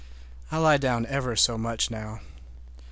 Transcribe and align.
I 0.51 0.57
lie 0.57 0.77
down 0.77 1.05
ever 1.05 1.35
so 1.35 1.59
much 1.59 1.91
now. 1.91 2.21